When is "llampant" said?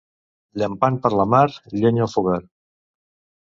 0.61-0.97